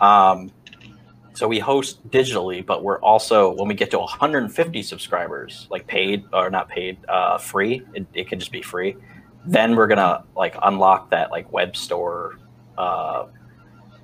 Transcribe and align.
Um, 0.00 0.50
so 1.34 1.48
we 1.48 1.58
host 1.58 2.06
digitally, 2.10 2.64
but 2.64 2.84
we're 2.84 3.00
also 3.00 3.52
when 3.52 3.68
we 3.68 3.74
get 3.74 3.90
to 3.92 3.98
150 3.98 4.82
subscribers, 4.82 5.66
like 5.70 5.86
paid 5.86 6.24
or 6.32 6.50
not 6.50 6.68
paid, 6.68 6.98
uh, 7.08 7.38
free. 7.38 7.82
It, 7.94 8.06
it 8.12 8.28
can 8.28 8.38
just 8.38 8.52
be 8.52 8.62
free. 8.62 8.96
Then 9.46 9.74
we're 9.74 9.86
gonna 9.86 10.24
like 10.36 10.54
unlock 10.62 11.10
that 11.10 11.30
like 11.30 11.50
web 11.52 11.76
store 11.76 12.38
uh, 12.76 13.26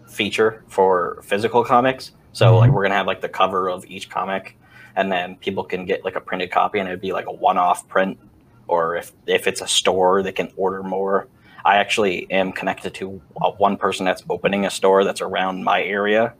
feature 0.09 0.65
for 0.69 1.21
physical 1.25 1.63
comics. 1.65 2.13
So 2.33 2.47
mm-hmm. 2.47 2.57
like 2.57 2.71
we're 2.71 2.85
gonna 2.85 2.95
have 2.95 3.07
like 3.07 3.21
the 3.21 3.29
cover 3.29 3.69
of 3.69 3.85
each 3.85 4.09
comic, 4.09 4.57
and 4.95 5.13
then 5.13 5.37
people 5.37 5.65
can 5.65 5.85
get 5.85 6.05
like 6.05 6.17
a 6.17 6.21
printed 6.21 6.51
copy, 6.51 6.79
and 6.79 6.89
it'd 6.89 7.01
be 7.03 7.13
like 7.13 7.27
a 7.27 7.33
one-off 7.33 7.87
print. 7.89 8.19
Or 8.67 8.97
if 8.97 9.13
if 9.27 9.47
it's 9.47 9.61
a 9.61 9.69
store, 9.69 10.23
they 10.23 10.33
can 10.33 10.51
order 10.57 10.83
more. 10.83 11.29
I 11.67 11.79
actually 11.79 12.31
am 12.31 12.53
connected 12.53 12.95
to 12.95 13.21
one 13.59 13.77
person 13.77 14.07
that's 14.07 14.23
opening 14.31 14.67
a 14.67 14.71
store 14.71 15.03
that's 15.03 15.21
around 15.21 15.65
my 15.65 15.83
area, 15.83 16.33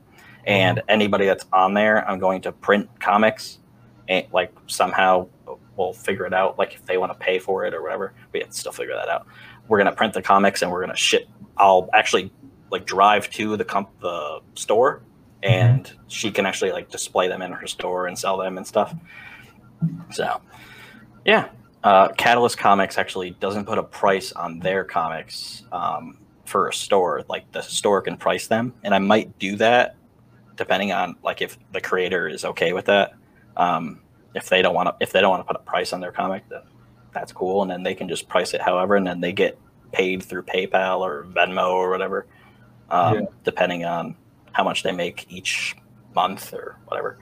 and 0.45 0.77
mm-hmm. 0.77 0.89
anybody 0.89 1.25
that's 1.25 1.45
on 1.51 1.73
there, 1.73 2.09
I'm 2.09 2.17
going 2.17 2.41
to 2.43 2.53
print 2.53 2.89
comics, 3.01 3.59
and 4.07 4.25
like 4.31 4.53
somehow 4.67 5.27
we'll 5.75 5.91
figure 5.91 6.25
it 6.25 6.33
out. 6.33 6.57
Like 6.57 6.75
if 6.75 6.85
they 6.85 6.97
want 6.97 7.11
to 7.11 7.19
pay 7.19 7.39
for 7.39 7.65
it 7.65 7.73
or 7.73 7.83
whatever, 7.83 8.13
we 8.31 8.39
have 8.39 8.51
to 8.51 8.55
still 8.55 8.71
figure 8.71 8.95
that 8.95 9.09
out. 9.09 9.27
We're 9.67 9.79
gonna 9.79 9.91
print 9.91 10.13
the 10.13 10.21
comics 10.21 10.61
and 10.61 10.71
we're 10.71 10.79
gonna 10.79 10.95
ship. 10.95 11.27
I'll 11.57 11.89
actually 11.93 12.31
like 12.71 12.85
drive 12.85 13.29
to 13.31 13.57
the 13.57 13.65
comp 13.65 13.89
the 13.99 14.39
store, 14.55 15.01
and 15.43 15.83
mm-hmm. 15.83 16.03
she 16.07 16.31
can 16.31 16.45
actually 16.45 16.71
like 16.71 16.89
display 16.89 17.27
them 17.27 17.41
in 17.41 17.51
her 17.51 17.67
store 17.67 18.07
and 18.07 18.17
sell 18.17 18.37
them 18.37 18.57
and 18.57 18.65
stuff. 18.65 18.95
So, 20.11 20.39
yeah, 21.25 21.49
uh, 21.87 22.09
Catalyst 22.17 22.57
Comics 22.57 22.97
actually 22.97 23.29
doesn't 23.29 23.63
put 23.63 23.77
a 23.77 23.83
price 23.83 24.33
on 24.33 24.59
their 24.59 24.83
comics 24.83 25.63
um, 25.71 26.17
for 26.43 26.67
a 26.67 26.73
store. 26.73 27.23
Like 27.29 27.49
the 27.53 27.61
store 27.61 28.01
can 28.01 28.17
price 28.17 28.47
them, 28.47 28.73
and 28.83 28.93
I 28.93 28.99
might 28.99 29.39
do 29.39 29.55
that 29.55 29.95
depending 30.57 30.91
on 30.91 31.15
like 31.23 31.41
if 31.41 31.57
the 31.71 31.79
creator 31.79 32.27
is 32.27 32.43
okay 32.43 32.73
with 32.73 32.85
that. 32.87 33.13
Um, 33.55 34.01
if 34.35 34.49
they 34.49 34.61
don't 34.61 34.75
want 34.75 34.89
to, 34.89 34.95
if 34.99 35.13
they 35.13 35.21
don't 35.21 35.29
want 35.29 35.47
to 35.47 35.53
put 35.53 35.55
a 35.55 35.63
price 35.63 35.93
on 35.93 36.01
their 36.01 36.11
comic, 36.11 36.43
then 36.49 36.63
that's 37.13 37.31
cool, 37.31 37.61
and 37.61 37.71
then 37.71 37.83
they 37.83 37.95
can 37.95 38.09
just 38.09 38.27
price 38.27 38.53
it 38.53 38.59
however, 38.59 38.97
and 38.97 39.07
then 39.07 39.21
they 39.21 39.31
get 39.31 39.57
paid 39.93 40.21
through 40.21 40.43
PayPal 40.43 40.99
or 40.99 41.25
Venmo 41.31 41.69
or 41.69 41.89
whatever, 41.89 42.27
um, 42.89 43.13
yeah. 43.15 43.21
depending 43.45 43.85
on 43.85 44.13
how 44.51 44.65
much 44.65 44.83
they 44.83 44.91
make 44.91 45.25
each 45.29 45.77
month 46.13 46.53
or 46.53 46.75
whatever. 46.87 47.17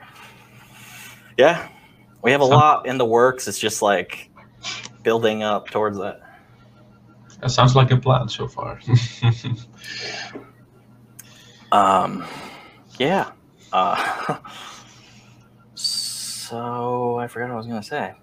Yeah, 1.38 1.68
we 2.20 2.32
have 2.32 2.40
a 2.40 2.44
lot 2.44 2.88
in 2.88 2.98
the 2.98 3.06
works. 3.06 3.46
It's 3.46 3.60
just 3.60 3.80
like 3.80 4.28
building 5.06 5.44
up 5.44 5.70
towards 5.70 5.96
that. 5.98 6.20
That 7.40 7.52
sounds 7.52 7.76
like 7.76 7.92
a 7.92 7.96
plan 7.96 8.28
so 8.28 8.48
far. 8.48 8.80
um, 11.72 12.26
yeah. 12.98 13.30
Uh, 13.72 14.38
so 15.76 17.18
I 17.18 17.28
forgot 17.28 17.50
what 17.50 17.54
I 17.54 17.56
was 17.56 17.66
gonna 17.68 17.82
say. 17.84 18.14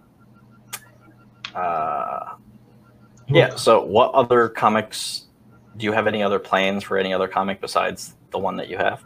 Uh, 1.55 2.35
yeah. 3.29 3.55
So, 3.55 3.81
what 3.85 4.11
other 4.13 4.49
comics? 4.49 5.27
Do 5.77 5.85
you 5.85 5.93
have 5.93 6.05
any 6.05 6.21
other 6.21 6.37
plans 6.37 6.83
for 6.83 6.97
any 6.97 7.13
other 7.13 7.29
comic 7.29 7.61
besides 7.61 8.15
the 8.31 8.39
one 8.39 8.57
that 8.57 8.67
you 8.67 8.77
have? 8.77 9.01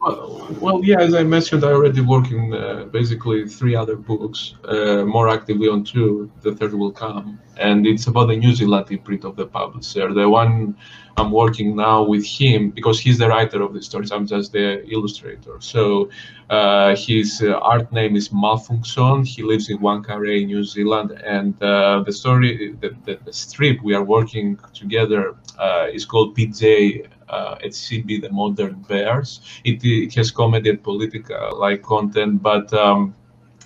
Well, 0.00 0.46
well, 0.60 0.84
yeah, 0.84 1.00
as 1.00 1.12
I 1.12 1.24
mentioned, 1.24 1.64
I 1.64 1.72
already 1.72 2.00
working 2.00 2.54
uh, 2.54 2.84
basically 2.84 3.48
three 3.48 3.74
other 3.74 3.96
books, 3.96 4.54
uh, 4.64 5.04
more 5.04 5.28
actively 5.28 5.68
on 5.68 5.82
two. 5.82 6.30
The 6.42 6.54
third 6.54 6.74
will 6.74 6.92
come, 6.92 7.40
and 7.56 7.84
it's 7.84 8.06
about 8.06 8.26
the 8.26 8.36
New 8.36 8.54
Zealand 8.54 8.86
imprint 8.90 9.24
of 9.24 9.34
the 9.34 9.46
publisher. 9.46 10.14
The 10.14 10.28
one 10.28 10.76
I'm 11.16 11.32
working 11.32 11.74
now 11.74 12.04
with 12.04 12.24
him 12.24 12.70
because 12.70 13.00
he's 13.00 13.18
the 13.18 13.28
writer 13.28 13.60
of 13.60 13.74
the 13.74 13.82
stories. 13.82 14.12
I'm 14.12 14.24
just 14.24 14.52
the 14.52 14.86
illustrator. 14.88 15.56
So 15.58 16.10
uh, 16.48 16.94
his 16.94 17.42
uh, 17.42 17.58
art 17.58 17.92
name 17.92 18.14
is 18.14 18.32
Malfunction. 18.32 19.24
He 19.24 19.42
lives 19.42 19.68
in 19.68 19.78
Whangarei, 19.78 20.46
New 20.46 20.62
Zealand, 20.62 21.10
and 21.24 21.60
uh, 21.60 22.04
the 22.06 22.12
story, 22.12 22.76
the, 22.80 22.94
the, 23.04 23.18
the, 23.24 23.32
strip 23.32 23.82
we 23.82 23.94
are 23.94 24.04
working 24.04 24.58
together 24.74 25.34
uh, 25.58 25.88
is 25.92 26.04
called 26.04 26.36
PJ 26.36 27.08
uh, 27.30 27.56
at 27.62 27.70
CB, 27.70 28.22
the 28.22 28.30
Modern 28.30 28.82
Bears. 28.88 29.40
It, 29.64 29.84
it 29.84 30.14
has 30.14 30.30
comedy 30.30 30.70
and 30.70 30.82
political 30.82 31.58
like 31.58 31.82
content, 31.82 32.42
but 32.42 32.72
um, 32.72 33.14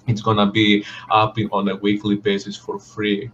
it's 0.06 0.22
gonna 0.22 0.50
be 0.50 0.84
up 1.10 1.36
on 1.52 1.68
a 1.68 1.76
weekly 1.76 2.16
basis 2.16 2.56
for 2.56 2.78
free 2.78 3.30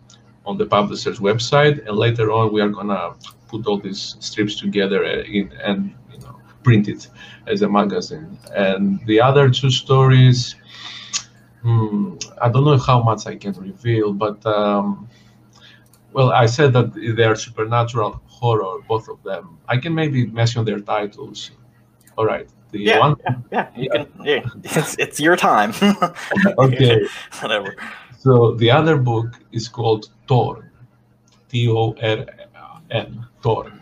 on 0.47 0.59
the 0.59 0.67
publisher's 0.67 1.19
website, 1.19 1.87
and 1.87 1.97
later 1.97 2.31
on 2.33 2.53
we 2.53 2.61
are 2.61 2.69
gonna 2.69 3.15
put 3.49 3.67
all 3.67 3.79
these 3.79 4.17
strips 4.21 4.59
together 4.61 5.05
in, 5.05 5.53
and 5.63 5.95
you 6.13 6.19
know 6.21 6.39
print 6.63 6.89
it 6.89 7.09
as 7.47 7.63
a 7.63 7.69
magazine. 7.69 8.39
And 8.55 9.05
the 9.07 9.21
other 9.21 9.51
two 9.51 9.71
stories, 9.71 10.55
hmm, 11.63 12.17
I 12.41 12.49
don't 12.49 12.65
know 12.65 12.79
how 12.79 13.03
much 13.03 13.27
I 13.27 13.37
can 13.37 13.53
reveal, 13.53 14.13
but 14.13 14.45
um, 14.47 15.09
well, 16.13 16.31
I 16.33 16.47
said 16.47 16.73
that 16.73 16.95
they 16.95 17.25
are 17.25 17.37
supernatural 17.37 18.21
horror, 18.39 18.81
both 18.89 19.09
of 19.09 19.23
them. 19.23 19.59
I 19.69 19.77
can 19.77 19.95
maybe 19.95 20.27
mention 20.27 20.65
their 20.65 20.81
titles. 20.81 21.51
All 22.17 22.27
right. 22.27 22.49
The 22.71 22.81
yeah, 22.81 22.99
one, 22.99 23.17
yeah, 23.25 23.37
yeah, 23.51 23.69
you 23.77 23.89
yeah. 23.93 24.05
can. 24.05 24.25
Yeah, 24.25 24.41
it's 24.79 24.95
it's 24.99 25.19
your 25.19 25.37
time. 25.37 25.73
okay. 26.59 27.07
Whatever. 27.41 27.75
So 28.19 28.53
the 28.53 28.71
other 28.71 28.97
book 28.99 29.29
is 29.53 29.69
called 29.69 30.11
Torn, 30.27 30.71
T 31.49 31.69
O 31.69 31.95
R 32.03 32.27
N, 32.91 33.27
Torn, 33.43 33.81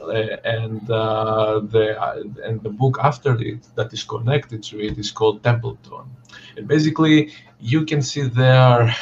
uh, 0.00 0.10
and 0.44 0.90
uh, 0.90 1.60
the 1.60 2.00
uh, 2.00 2.22
and 2.44 2.60
the 2.62 2.70
book 2.70 2.98
after 3.00 3.40
it 3.40 3.68
that 3.76 3.92
is 3.92 4.02
connected 4.02 4.62
to 4.64 4.80
it 4.80 4.98
is 4.98 5.12
called 5.12 5.44
Templeton. 5.44 6.06
And 6.56 6.66
basically, 6.66 7.32
you 7.60 7.84
can 7.84 8.02
see 8.02 8.22
there. 8.22 8.94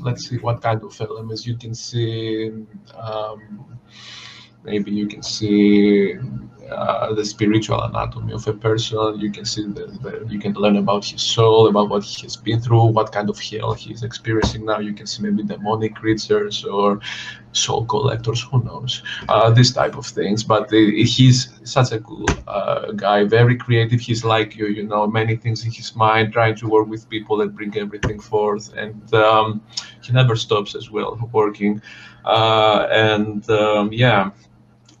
Let's 0.00 0.28
see 0.28 0.38
what 0.38 0.62
kind 0.62 0.82
of 0.82 1.00
elements 1.00 1.46
you 1.46 1.56
can 1.56 1.74
see. 1.74 2.50
Um, 2.94 3.78
maybe 4.64 4.90
you 4.90 5.06
can 5.06 5.22
see 5.22 6.14
uh, 6.70 7.12
the 7.14 7.24
spiritual 7.24 7.80
anatomy 7.82 8.32
of 8.32 8.46
a 8.46 8.52
person. 8.52 9.18
You 9.20 9.30
can 9.30 9.44
see 9.44 9.66
the, 9.66 10.26
you 10.28 10.38
can 10.38 10.54
learn 10.54 10.76
about 10.76 11.04
his 11.04 11.22
soul, 11.22 11.68
about 11.68 11.88
what 11.90 12.04
he 12.04 12.22
has 12.22 12.36
been 12.36 12.60
through, 12.60 12.86
what 12.86 13.12
kind 13.12 13.28
of 13.28 13.38
hell 13.38 13.74
he's 13.74 14.02
experiencing 14.02 14.64
now. 14.64 14.78
You 14.78 14.94
can 14.94 15.06
see 15.06 15.22
maybe 15.22 15.42
demonic 15.42 15.94
creatures 15.96 16.64
or 16.64 17.00
soul 17.52 17.84
collectors, 17.84 18.42
who 18.42 18.62
knows, 18.64 19.02
uh, 19.28 19.50
this 19.50 19.72
type 19.72 19.96
of 19.96 20.06
things. 20.06 20.42
But 20.42 20.72
uh, 20.72 20.76
he's 20.76 21.60
such 21.64 21.92
a 21.92 22.00
cool 22.00 22.42
uh, 22.46 22.92
guy, 22.92 23.24
very 23.24 23.56
creative. 23.56 24.00
He's 24.00 24.24
like 24.24 24.56
you, 24.56 24.66
you 24.66 24.84
know, 24.84 25.06
many 25.06 25.36
things 25.36 25.64
in 25.64 25.70
his 25.72 25.94
mind, 25.94 26.32
trying 26.32 26.56
to 26.56 26.68
work 26.68 26.88
with 26.88 27.08
people 27.08 27.42
and 27.42 27.54
bring 27.54 27.76
everything 27.76 28.20
forth. 28.20 28.72
And 28.74 29.12
um, 29.14 29.62
he 30.02 30.12
never 30.12 30.36
stops 30.36 30.74
as 30.74 30.90
well 30.90 31.18
working. 31.32 31.82
Uh, 32.24 32.86
and 32.90 33.48
um, 33.50 33.92
yeah 33.92 34.30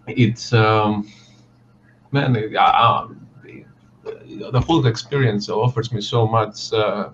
it's 0.06 0.52
um, 0.52 1.08
man, 2.10 2.36
uh, 2.36 3.08
the 4.50 4.60
whole 4.60 4.86
experience 4.86 5.48
offers 5.48 5.92
me 5.92 6.00
so 6.00 6.26
much. 6.26 6.72
Uh, 6.72 7.10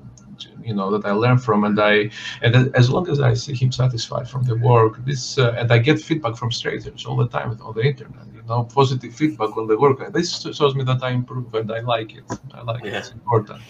you 0.62 0.74
know 0.74 0.90
that 0.96 1.04
I 1.08 1.12
learn 1.12 1.38
from, 1.38 1.64
and 1.64 1.80
I 1.80 2.10
and 2.42 2.54
as 2.76 2.90
long 2.90 3.08
as 3.08 3.20
I 3.20 3.34
see 3.34 3.54
him 3.54 3.72
satisfied 3.72 4.28
from 4.28 4.44
the 4.44 4.56
work, 4.56 5.04
this 5.04 5.38
uh, 5.38 5.56
and 5.58 5.72
I 5.72 5.78
get 5.78 6.00
feedback 6.00 6.36
from 6.36 6.52
strangers 6.52 7.06
all 7.06 7.16
the 7.16 7.28
time 7.28 7.58
on 7.60 7.74
the 7.74 7.82
internet. 7.82 8.26
You 8.34 8.42
know, 8.42 8.64
positive 8.64 9.14
feedback 9.14 9.56
on 9.56 9.66
the 9.66 9.76
work. 9.78 10.12
This 10.12 10.42
shows 10.58 10.74
me 10.74 10.84
that 10.84 11.02
I 11.02 11.10
improve, 11.10 11.54
and 11.54 11.72
I 11.72 11.80
like 11.80 12.14
it. 12.14 12.24
I 12.54 12.62
like 12.62 12.84
yeah. 12.84 12.90
it. 12.90 12.96
It's 12.98 13.10
important. 13.12 13.62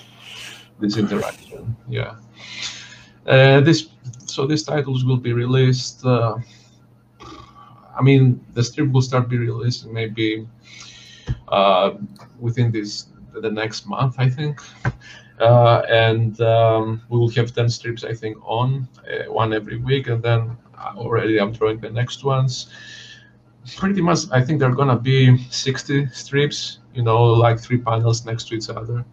This 0.81 0.97
interaction, 0.97 1.77
yeah. 1.89 2.17
Uh, 3.27 3.61
this 3.61 3.89
so 4.27 4.47
these 4.47 4.63
titles 4.63 5.05
will 5.05 5.17
be 5.17 5.33
released. 5.33 6.05
Uh, 6.05 6.37
I 7.99 8.03
mean, 8.03 8.45
the 8.55 8.63
strip 8.63 8.91
will 8.93 9.03
start 9.03 9.29
be 9.29 9.37
released 9.37 9.87
maybe 9.87 10.47
uh, 11.49 11.95
within 12.39 12.71
this 12.71 13.07
the 13.35 13.51
next 13.51 13.87
month, 13.87 14.17
I 14.19 14.29
think. 14.29 14.61
Uh, 15.41 15.83
and 15.89 16.41
um, 16.41 17.01
we 17.09 17.19
will 17.19 17.31
have 17.31 17.55
10 17.55 17.69
strips, 17.69 18.05
I 18.05 18.13
think, 18.13 18.37
on 18.43 18.89
uh, 19.07 19.31
one 19.31 19.53
every 19.53 19.77
week. 19.79 20.09
And 20.09 20.23
then 20.23 20.57
already 20.97 21.39
I'm 21.39 21.53
drawing 21.53 21.79
the 21.79 21.91
next 21.91 22.25
ones. 22.25 22.71
Pretty 23.77 24.01
much, 24.01 24.21
I 24.33 24.43
think 24.43 24.59
there 24.59 24.71
are 24.71 24.75
going 24.75 24.89
to 24.89 24.97
be 24.97 25.39
60 25.51 26.09
strips, 26.09 26.79
you 26.95 27.03
know, 27.03 27.23
like 27.23 27.61
three 27.61 27.79
panels 27.79 28.25
next 28.25 28.49
to 28.49 28.57
each 28.57 28.69
other. 28.69 29.05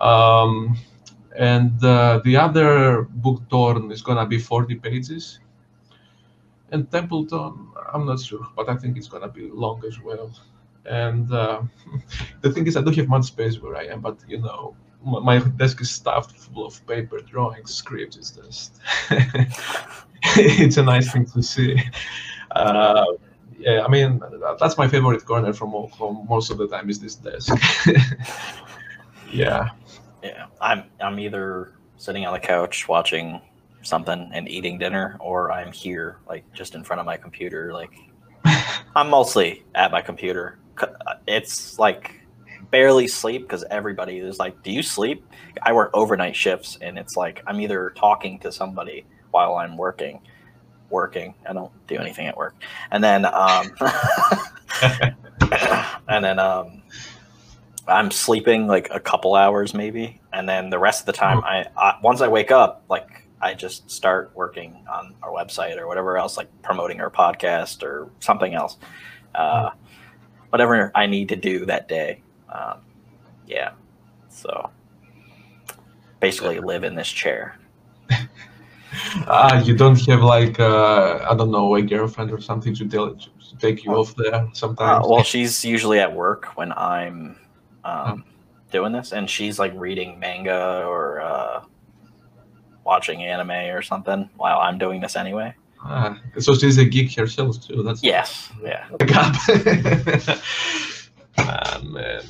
Um, 0.00 0.76
and 1.36 1.82
uh, 1.82 2.20
the 2.24 2.36
other 2.36 3.02
book 3.02 3.42
torn 3.48 3.90
is 3.90 4.02
going 4.02 4.18
to 4.18 4.26
be 4.26 4.38
40 4.38 4.76
pages 4.76 5.40
and 6.70 6.90
Templeton, 6.90 7.68
I'm 7.92 8.06
not 8.06 8.20
sure, 8.20 8.46
but 8.56 8.68
I 8.68 8.76
think 8.76 8.96
it's 8.96 9.08
gonna 9.08 9.28
be 9.28 9.50
long 9.50 9.82
as 9.86 10.00
well. 10.00 10.30
And 10.84 11.32
uh, 11.32 11.62
the 12.40 12.52
thing 12.52 12.66
is, 12.66 12.76
I 12.76 12.82
don't 12.82 12.96
have 12.96 13.08
much 13.08 13.24
space 13.24 13.60
where 13.60 13.76
I 13.76 13.84
am, 13.84 14.00
but 14.00 14.18
you 14.28 14.38
know, 14.38 14.76
my, 15.02 15.38
desk 15.38 15.80
is 15.80 15.90
stuffed 15.90 16.32
full 16.32 16.66
of 16.66 16.84
paper, 16.86 17.20
drawings, 17.20 17.74
scripts. 17.74 18.16
It's 18.16 18.30
just, 18.30 18.80
it's 20.36 20.76
a 20.76 20.82
nice 20.82 21.12
thing 21.12 21.26
to 21.26 21.42
see. 21.42 21.80
Uh, 22.50 23.04
yeah, 23.58 23.84
I 23.84 23.88
mean 23.88 24.20
that's 24.60 24.76
my 24.76 24.88
favorite 24.88 25.24
corner 25.24 25.52
from, 25.52 25.88
from 25.96 26.26
most 26.28 26.50
of 26.50 26.58
the 26.58 26.68
time 26.68 26.90
is 26.90 27.00
this 27.00 27.14
desk. 27.14 27.54
yeah. 29.32 29.70
Yeah, 30.22 30.46
I'm 30.60 30.84
I'm 31.00 31.20
either 31.20 31.72
sitting 31.98 32.26
on 32.26 32.32
the 32.32 32.40
couch 32.40 32.88
watching 32.88 33.40
something 33.86 34.30
and 34.32 34.48
eating 34.48 34.78
dinner, 34.78 35.16
or 35.20 35.52
I'm 35.52 35.72
here 35.72 36.18
like 36.28 36.44
just 36.52 36.74
in 36.74 36.84
front 36.84 37.00
of 37.00 37.06
my 37.06 37.16
computer. 37.16 37.72
Like 37.72 37.92
I'm 38.94 39.08
mostly 39.08 39.64
at 39.74 39.90
my 39.92 40.02
computer. 40.02 40.58
It's 41.26 41.78
like 41.78 42.20
barely 42.70 43.08
sleep 43.08 43.42
because 43.42 43.64
everybody 43.70 44.18
is 44.18 44.38
like, 44.38 44.62
"Do 44.62 44.70
you 44.70 44.82
sleep?" 44.82 45.24
I 45.62 45.72
work 45.72 45.90
overnight 45.94 46.36
shifts, 46.36 46.78
and 46.80 46.98
it's 46.98 47.16
like 47.16 47.42
I'm 47.46 47.60
either 47.60 47.92
talking 47.96 48.38
to 48.40 48.52
somebody 48.52 49.06
while 49.30 49.54
I'm 49.56 49.76
working, 49.76 50.20
working. 50.90 51.34
I 51.48 51.52
don't 51.52 51.72
do 51.86 51.96
anything 51.96 52.26
at 52.26 52.36
work, 52.36 52.54
and 52.90 53.02
then 53.02 53.24
um, 53.24 53.70
and 56.08 56.24
then 56.24 56.38
um, 56.38 56.82
I'm 57.88 58.10
sleeping 58.10 58.66
like 58.66 58.88
a 58.90 59.00
couple 59.00 59.34
hours 59.34 59.74
maybe, 59.74 60.20
and 60.32 60.48
then 60.48 60.70
the 60.70 60.78
rest 60.78 61.00
of 61.00 61.06
the 61.06 61.12
time, 61.12 61.38
hmm. 61.38 61.44
I, 61.44 61.66
I 61.76 61.98
once 62.02 62.20
I 62.20 62.28
wake 62.28 62.50
up, 62.50 62.82
like 62.88 63.25
I 63.40 63.54
just 63.54 63.90
start 63.90 64.30
working 64.34 64.84
on 64.90 65.14
our 65.22 65.30
website 65.30 65.76
or 65.76 65.86
whatever 65.86 66.16
else, 66.16 66.36
like 66.36 66.48
promoting 66.62 67.00
our 67.00 67.10
podcast 67.10 67.82
or 67.82 68.10
something 68.20 68.54
else, 68.54 68.78
uh, 69.34 69.70
whatever 70.50 70.90
I 70.94 71.06
need 71.06 71.28
to 71.28 71.36
do 71.36 71.66
that 71.66 71.88
day. 71.88 72.22
Um, 72.48 72.80
yeah, 73.46 73.72
so 74.28 74.70
basically 76.20 76.60
live 76.60 76.84
in 76.84 76.94
this 76.94 77.08
chair. 77.08 77.58
Ah, 79.26 79.60
you 79.64 79.76
don't 79.76 80.00
have 80.06 80.22
like 80.22 80.58
uh, 80.58 81.26
I 81.28 81.34
don't 81.34 81.50
know 81.50 81.76
a 81.76 81.82
girlfriend 81.82 82.32
or 82.32 82.40
something 82.40 82.74
to, 82.74 82.88
tell, 82.88 83.14
to 83.14 83.56
take 83.58 83.84
you 83.84 83.92
off 83.92 84.14
there 84.16 84.48
sometimes. 84.52 85.04
Uh, 85.04 85.08
well, 85.08 85.22
she's 85.22 85.64
usually 85.64 86.00
at 86.00 86.12
work 86.12 86.56
when 86.56 86.72
I'm 86.72 87.36
um, 87.84 88.24
oh. 88.24 88.30
doing 88.72 88.92
this, 88.92 89.12
and 89.12 89.28
she's 89.28 89.58
like 89.58 89.72
reading 89.76 90.18
manga 90.18 90.84
or 90.86 91.20
uh, 91.20 91.64
watching 92.86 93.22
anime 93.22 93.50
or 93.76 93.82
something 93.82 94.30
while 94.36 94.58
I'm 94.60 94.78
doing 94.78 95.00
this 95.00 95.16
anyway. 95.16 95.54
Ah, 95.82 96.18
so 96.38 96.54
she's 96.54 96.78
a 96.78 96.84
geek 96.84 97.14
herself 97.14 97.60
too. 97.66 97.82
That's 97.82 98.02
yes, 98.02 98.50
yeah. 98.62 98.88
ah, 101.38 101.80
man. 101.84 102.22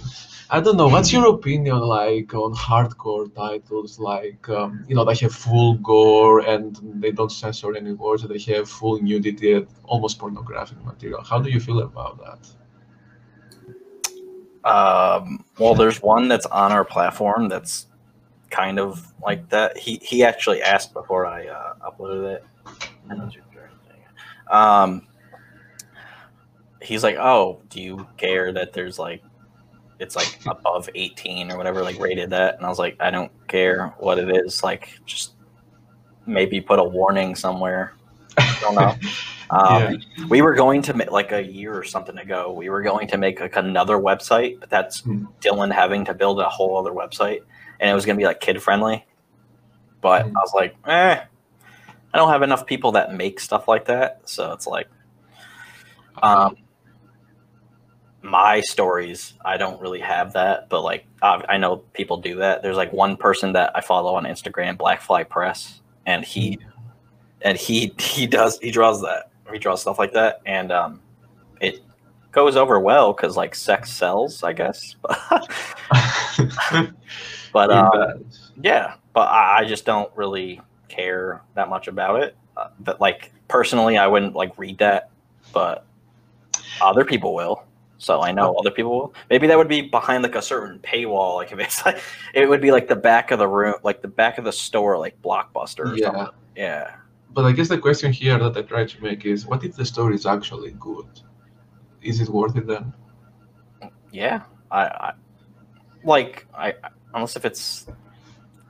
I 0.48 0.60
don't 0.60 0.76
know. 0.76 0.88
What's 0.88 1.12
your 1.12 1.26
opinion 1.34 1.78
like 1.78 2.32
on 2.34 2.54
hardcore 2.54 3.34
titles 3.34 3.98
like 3.98 4.48
um, 4.48 4.84
you 4.88 4.94
know 4.94 5.04
they 5.04 5.16
have 5.16 5.34
full 5.34 5.74
gore 5.74 6.40
and 6.40 6.78
they 7.02 7.10
don't 7.10 7.32
censor 7.32 7.74
any 7.76 7.92
words, 7.92 8.22
they 8.22 8.38
have 8.54 8.68
full 8.68 9.00
nudity 9.02 9.52
and 9.54 9.66
almost 9.84 10.18
pornographic 10.18 10.82
material. 10.84 11.22
How 11.22 11.38
do 11.40 11.50
you 11.50 11.60
feel 11.60 11.80
about 11.80 12.18
that? 12.24 12.42
Um, 14.66 15.44
well, 15.58 15.74
there's 15.74 16.02
one 16.02 16.28
that's 16.28 16.46
on 16.46 16.72
our 16.72 16.84
platform 16.84 17.48
that's 17.48 17.86
kind 18.50 18.78
of 18.78 19.12
like 19.22 19.48
that. 19.50 19.76
He 19.76 20.00
he 20.02 20.24
actually 20.24 20.62
asked 20.62 20.92
before 20.92 21.26
I 21.26 21.46
uh, 21.46 21.74
uploaded 21.90 22.36
it. 22.36 22.44
Um, 24.48 25.06
he's 26.82 27.02
like, 27.02 27.16
"Oh, 27.16 27.60
do 27.68 27.80
you 27.80 28.06
care 28.16 28.52
that 28.52 28.72
there's 28.72 28.98
like 28.98 29.22
it's 29.98 30.14
like 30.14 30.38
above 30.46 30.90
18 30.94 31.50
or 31.50 31.56
whatever 31.56 31.82
like 31.82 31.98
rated 31.98 32.30
that?" 32.30 32.56
And 32.56 32.66
I 32.66 32.68
was 32.68 32.78
like, 32.78 32.96
"I 33.00 33.10
don't 33.10 33.32
care 33.48 33.94
what 33.98 34.18
it 34.18 34.34
is. 34.36 34.62
Like, 34.62 34.88
just 35.04 35.32
maybe 36.26 36.60
put 36.60 36.78
a 36.78 36.84
warning 36.84 37.34
somewhere." 37.34 37.94
I 38.38 38.58
don't 38.60 38.74
know. 38.74 38.94
Um, 39.48 40.00
yeah. 40.16 40.26
We 40.28 40.42
were 40.42 40.54
going 40.54 40.82
to 40.82 40.92
make 40.92 41.12
like 41.12 41.30
a 41.30 41.40
year 41.40 41.72
or 41.72 41.84
something 41.84 42.18
ago. 42.18 42.52
We 42.52 42.68
were 42.68 42.82
going 42.82 43.06
to 43.06 43.16
make 43.16 43.38
like 43.38 43.54
another 43.54 43.96
website, 43.96 44.58
but 44.58 44.68
that's 44.70 45.02
mm. 45.02 45.24
Dylan 45.40 45.72
having 45.72 46.04
to 46.06 46.14
build 46.14 46.40
a 46.40 46.48
whole 46.48 46.76
other 46.76 46.90
website 46.90 47.42
and 47.80 47.90
it 47.90 47.94
was 47.94 48.06
going 48.06 48.16
to 48.16 48.20
be 48.20 48.26
like 48.26 48.40
kid 48.40 48.62
friendly. 48.62 49.04
But 50.00 50.26
mm-hmm. 50.26 50.36
I 50.36 50.40
was 50.40 50.52
like, 50.54 50.76
eh, 50.86 51.20
I 52.14 52.18
don't 52.18 52.30
have 52.30 52.42
enough 52.42 52.66
people 52.66 52.92
that 52.92 53.14
make 53.14 53.40
stuff 53.40 53.68
like 53.68 53.86
that. 53.86 54.20
So 54.24 54.52
it's 54.52 54.66
like, 54.66 54.88
um, 56.22 56.56
my 58.22 58.60
stories, 58.60 59.34
I 59.44 59.56
don't 59.56 59.80
really 59.80 60.00
have 60.00 60.32
that, 60.34 60.68
but 60.68 60.82
like 60.82 61.06
I 61.22 61.56
know 61.56 61.78
people 61.92 62.18
do 62.18 62.36
that. 62.36 62.62
There's 62.62 62.76
like 62.76 62.92
one 62.92 63.16
person 63.16 63.52
that 63.54 63.72
I 63.74 63.80
follow 63.80 64.14
on 64.14 64.24
Instagram, 64.24 64.76
Blackfly 64.76 65.28
Press, 65.28 65.80
and 66.06 66.24
he 66.24 66.56
mm-hmm. 66.56 66.68
and 67.42 67.56
he 67.58 67.92
he 67.98 68.26
does 68.26 68.58
he 68.60 68.70
draws 68.70 69.00
that 69.02 69.30
he 69.52 69.58
draws 69.58 69.80
stuff 69.80 69.98
like 69.98 70.12
that, 70.12 70.40
and 70.44 70.72
um, 70.72 71.00
it 71.60 71.80
goes 72.32 72.56
over 72.56 72.78
well 72.80 73.12
because 73.12 73.36
like 73.36 73.54
sex 73.54 73.90
sells, 73.92 74.42
I 74.42 74.52
guess. 74.52 74.96
But 77.56 77.70
um, 77.72 78.26
yeah, 78.62 78.96
but 79.14 79.28
I, 79.28 79.60
I, 79.60 79.64
just 79.64 79.86
don't 79.86 80.14
really 80.14 80.60
care 80.88 81.40
that 81.54 81.70
much 81.70 81.88
about 81.88 82.22
it. 82.22 82.36
Uh, 82.54 82.68
but 82.80 83.00
like 83.00 83.32
personally, 83.48 83.96
I 83.96 84.06
wouldn't 84.06 84.34
like 84.34 84.58
read 84.58 84.76
that, 84.76 85.08
but 85.54 85.86
other 86.82 87.02
people 87.02 87.34
will. 87.34 87.64
So 87.96 88.20
I 88.20 88.30
know 88.30 88.52
other 88.56 88.70
people 88.70 88.90
will. 88.90 89.14
Maybe 89.30 89.46
that 89.46 89.56
would 89.56 89.68
be 89.68 89.80
behind 89.80 90.22
like 90.22 90.34
a 90.34 90.42
certain 90.42 90.78
paywall. 90.80 91.36
Like 91.36 91.50
if 91.50 91.58
it's 91.58 91.82
like, 91.86 91.98
it 92.34 92.46
would 92.46 92.60
be 92.60 92.70
like 92.72 92.88
the 92.88 92.96
back 92.96 93.30
of 93.30 93.38
the 93.38 93.48
room, 93.48 93.76
like 93.82 94.02
the 94.02 94.08
back 94.08 94.36
of 94.36 94.44
the 94.44 94.52
store, 94.52 94.98
like 94.98 95.16
Blockbuster. 95.22 95.92
Or 95.92 95.96
yeah. 95.96 96.04
Something. 96.04 96.34
Yeah. 96.56 96.94
But 97.32 97.46
I 97.46 97.52
guess 97.52 97.68
the 97.68 97.78
question 97.78 98.12
here 98.12 98.38
that 98.38 98.54
I 98.54 98.60
try 98.60 98.84
to 98.84 99.02
make 99.02 99.24
is, 99.24 99.46
what 99.46 99.64
if 99.64 99.76
the 99.76 99.84
story 99.86 100.14
is 100.14 100.26
actually 100.26 100.72
good? 100.78 101.08
Is 102.02 102.20
it 102.20 102.28
worth 102.28 102.54
it 102.54 102.66
then? 102.66 102.92
Yeah, 104.12 104.42
I, 104.70 104.82
I 104.82 105.12
like 106.06 106.46
I 106.54 106.74
unless 107.14 107.36
if 107.36 107.44
it's, 107.44 107.86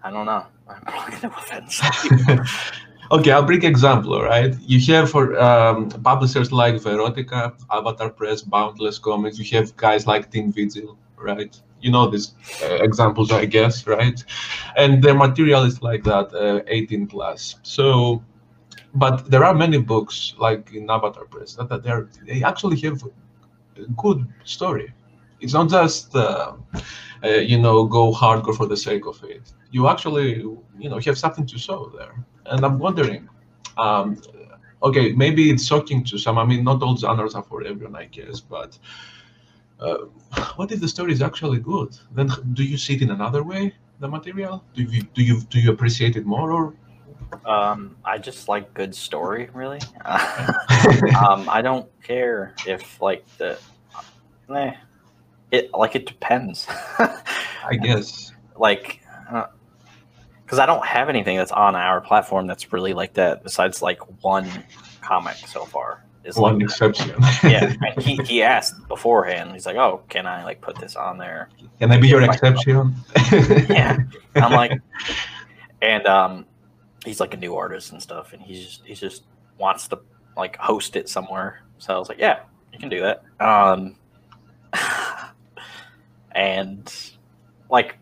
I 0.02 0.10
don't 0.10 0.26
know. 0.26 0.46
I'm 0.68 0.80
probably 0.82 1.16
gonna 1.20 1.34
offend 1.36 2.48
okay, 3.12 3.30
I'll 3.30 3.44
bring 3.44 3.64
example. 3.64 4.20
Right, 4.20 4.56
you 4.60 4.80
have 4.94 5.10
for 5.10 5.38
um, 5.40 5.90
publishers 5.90 6.50
like 6.50 6.74
Verotica, 6.76 7.54
Avatar 7.70 8.10
Press, 8.10 8.42
Boundless 8.42 8.98
Comics. 8.98 9.38
You 9.38 9.58
have 9.58 9.76
guys 9.76 10.06
like 10.06 10.30
Team 10.30 10.52
Vigil, 10.52 10.98
right? 11.16 11.56
You 11.80 11.92
know 11.92 12.08
these 12.10 12.34
uh, 12.64 12.78
examples, 12.80 13.30
I 13.30 13.44
guess, 13.44 13.86
right? 13.86 14.24
And 14.76 15.02
their 15.02 15.14
material 15.14 15.62
is 15.62 15.82
like 15.82 16.02
that, 16.04 16.34
uh, 16.34 16.62
18 16.66 17.06
plus. 17.06 17.56
So, 17.62 18.24
but 18.94 19.30
there 19.30 19.44
are 19.44 19.54
many 19.54 19.78
books 19.78 20.34
like 20.38 20.72
in 20.72 20.90
Avatar 20.90 21.26
Press 21.26 21.54
that, 21.54 21.68
that 21.68 22.08
they 22.26 22.42
actually 22.42 22.80
have 22.80 23.04
a 23.76 23.82
good 23.92 24.26
story. 24.44 24.92
It's 25.40 25.52
not 25.52 25.68
just. 25.70 26.14
Uh, 26.14 26.54
uh, 27.24 27.28
you 27.28 27.58
know, 27.58 27.84
go 27.84 28.12
hardcore 28.12 28.56
for 28.56 28.66
the 28.66 28.76
sake 28.76 29.06
of 29.06 29.22
it. 29.24 29.52
You 29.70 29.88
actually, 29.88 30.34
you 30.78 30.88
know, 30.90 30.98
have 31.00 31.18
something 31.18 31.46
to 31.46 31.58
show 31.58 31.90
there. 31.96 32.14
And 32.46 32.64
I'm 32.64 32.78
wondering, 32.78 33.28
um, 33.78 34.20
okay, 34.82 35.12
maybe 35.12 35.50
it's 35.50 35.66
shocking 35.66 36.04
to 36.04 36.18
some. 36.18 36.38
I 36.38 36.44
mean, 36.44 36.62
not 36.64 36.82
all 36.82 36.96
genres 36.96 37.34
are 37.34 37.42
for 37.42 37.64
everyone, 37.64 37.96
I 37.96 38.04
guess, 38.04 38.40
but 38.40 38.78
uh, 39.80 40.04
what 40.56 40.70
if 40.72 40.80
the 40.80 40.88
story 40.88 41.12
is 41.12 41.22
actually 41.22 41.58
good? 41.58 41.96
Then 42.12 42.30
do 42.52 42.62
you 42.62 42.76
see 42.76 42.94
it 42.94 43.02
in 43.02 43.10
another 43.10 43.42
way, 43.42 43.74
the 43.98 44.08
material? 44.08 44.62
Do 44.74 44.82
you 44.82 45.02
do 45.02 45.22
you 45.22 45.40
do 45.40 45.58
you 45.58 45.70
appreciate 45.72 46.16
it 46.16 46.26
more, 46.26 46.52
or 46.52 46.74
um, 47.44 47.96
I 48.04 48.18
just 48.18 48.48
like 48.48 48.72
good 48.74 48.94
story, 48.94 49.48
really. 49.52 49.80
um, 50.04 51.48
I 51.48 51.60
don't 51.62 51.88
care 52.02 52.54
if 52.66 53.00
like 53.00 53.24
the, 53.38 53.58
eh, 54.54 54.74
it 55.50 55.70
like 55.72 55.94
it 55.94 56.06
depends. 56.06 56.66
I 56.98 57.76
guess. 57.82 58.32
Like, 58.58 59.02
because 59.26 60.58
uh, 60.58 60.62
I 60.62 60.64
don't 60.64 60.86
have 60.86 61.10
anything 61.10 61.36
that's 61.36 61.52
on 61.52 61.76
our 61.76 62.00
platform 62.00 62.46
that's 62.46 62.72
really 62.72 62.94
like 62.94 63.12
that. 63.12 63.42
Besides 63.42 63.82
like 63.82 63.98
one 64.24 64.48
comic 65.02 65.36
so 65.36 65.66
far. 65.66 66.02
Is 66.24 66.36
one 66.36 66.54
like 66.54 66.64
exception. 66.64 67.14
yeah, 67.44 67.74
he 68.00 68.16
he 68.24 68.42
asked 68.42 68.88
beforehand. 68.88 69.52
He's 69.52 69.64
like, 69.64 69.76
"Oh, 69.76 70.02
can 70.08 70.26
I 70.26 70.42
like 70.42 70.60
put 70.60 70.76
this 70.76 70.96
on 70.96 71.18
there? 71.18 71.50
Can 71.78 71.92
I 71.92 72.00
be 72.00 72.08
your 72.08 72.22
exception?" 72.22 72.96
yeah, 73.68 73.98
I'm 74.34 74.52
like, 74.52 74.72
and 75.82 76.04
um, 76.06 76.46
he's 77.04 77.20
like 77.20 77.34
a 77.34 77.36
new 77.36 77.54
artist 77.54 77.92
and 77.92 78.02
stuff, 78.02 78.32
and 78.32 78.42
he's 78.42 78.64
just 78.64 78.86
he 78.86 78.94
just 78.94 79.22
wants 79.56 79.86
to 79.88 80.00
like 80.36 80.56
host 80.56 80.96
it 80.96 81.08
somewhere. 81.08 81.60
So 81.78 81.94
I 81.94 81.98
was 81.98 82.08
like, 82.08 82.18
"Yeah, 82.18 82.40
you 82.72 82.78
can 82.80 82.88
do 82.88 83.02
that." 83.02 83.22
Um, 83.38 83.96
and 86.36 87.10
like 87.70 87.98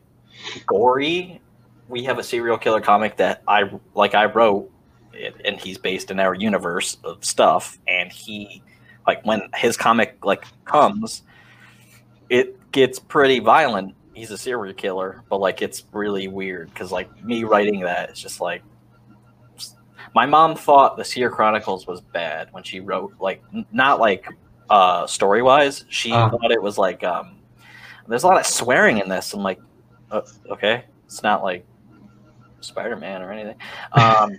gory 0.67 1.41
we 1.89 2.05
have 2.05 2.19
a 2.19 2.23
serial 2.23 2.59
killer 2.59 2.81
comic 2.81 3.17
that 3.17 3.43
i 3.49 3.71
like 3.95 4.15
i 4.15 4.27
wrote 4.27 4.71
and 5.45 5.59
he's 5.61 5.79
based 5.79 6.11
in 6.11 6.19
our 6.19 6.35
universe 6.35 6.99
of 7.05 7.25
stuff 7.25 7.79
and 7.87 8.13
he 8.13 8.63
like 9.07 9.25
when 9.25 9.41
his 9.55 9.77
comic 9.77 10.23
like 10.25 10.45
comes 10.65 11.23
it 12.29 12.71
gets 12.73 12.99
pretty 12.99 13.39
violent 13.39 13.95
he's 14.13 14.31
a 14.31 14.39
serial 14.39 14.75
killer 14.75 15.23
but 15.31 15.39
like 15.39 15.63
it's 15.63 15.85
really 15.93 16.29
weird 16.29 16.69
because 16.71 16.91
like 16.91 17.25
me 17.25 17.45
writing 17.45 17.81
that 17.81 18.11
is 18.11 18.19
just 18.19 18.41
like 18.41 18.63
my 20.15 20.27
mom 20.27 20.55
thought 20.55 20.97
the 20.97 21.05
Seer 21.05 21.29
Chronicles 21.29 21.87
was 21.87 22.01
bad 22.01 22.49
when 22.53 22.63
she 22.63 22.81
wrote 22.81 23.13
like 23.19 23.43
not 23.73 23.99
like 23.99 24.27
uh 24.71 25.07
story 25.07 25.43
wise. 25.43 25.85
She 25.89 26.13
uh. 26.13 26.31
thought 26.31 26.53
it 26.53 26.63
was 26.63 26.79
like 26.79 27.03
um 27.03 27.37
there's 28.09 28.25
a 28.25 28.27
lot 28.27 28.39
of 28.39 28.47
swearing 28.47 28.99
in 28.99 29.09
this. 29.09 29.33
I'm 29.33 29.43
like, 29.43 29.61
uh, 30.11 30.23
okay, 30.51 30.85
it's 31.07 31.23
not 31.23 31.43
like 31.43 31.67
Spider 32.61 32.97
Man 32.97 33.23
or 33.23 33.33
anything. 33.33 33.57
Um, 33.93 34.39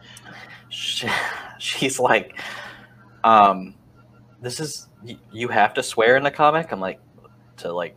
she, 0.68 1.08
she's 1.58 1.98
like, 1.98 2.38
um, 3.24 3.74
this 4.40 4.60
is 4.60 4.88
you 5.32 5.48
have 5.48 5.74
to 5.74 5.82
swear 5.82 6.16
in 6.16 6.22
the 6.22 6.30
comic. 6.30 6.72
I'm 6.72 6.80
like, 6.80 7.00
to 7.58 7.72
like 7.72 7.96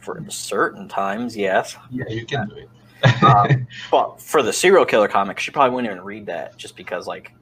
for 0.00 0.22
certain 0.28 0.88
times, 0.88 1.36
yes. 1.36 1.76
Yeah, 1.90 2.08
you 2.08 2.26
can 2.26 2.48
do 2.48 2.56
it. 2.56 3.22
um, 3.22 3.66
but 3.90 4.20
for 4.20 4.42
the 4.42 4.52
serial 4.52 4.84
killer 4.84 5.08
comic, 5.08 5.38
she 5.38 5.50
probably 5.50 5.74
wouldn't 5.74 5.92
even 5.92 6.04
read 6.04 6.26
that 6.26 6.56
just 6.56 6.76
because 6.76 7.06
like 7.06 7.32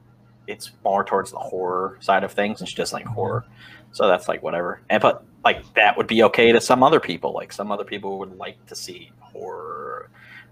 it's 0.47 0.71
more 0.83 1.03
towards 1.03 1.31
the 1.31 1.37
horror 1.37 1.97
side 1.99 2.23
of 2.23 2.31
things, 2.31 2.59
and 2.59 2.69
she 2.69 2.75
doesn't 2.75 2.97
like 2.97 3.05
horror. 3.05 3.45
So 3.91 4.07
that's 4.07 4.27
like 4.27 4.41
whatever. 4.41 4.81
And 4.89 5.01
but 5.01 5.25
like 5.43 5.73
that 5.73 5.97
would 5.97 6.07
be 6.07 6.23
okay 6.23 6.51
to 6.51 6.61
some 6.61 6.83
other 6.83 6.99
people. 6.99 7.33
Like 7.33 7.51
some 7.51 7.71
other 7.71 7.83
people 7.83 8.19
would 8.19 8.37
like 8.37 8.63
to 8.67 8.75
see 8.75 9.11
horror, 9.19 10.09